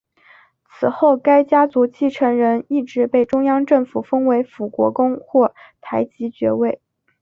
[0.67, 6.81] 此后该家族继承人一直被中央政府封为辅国公或台吉爵位。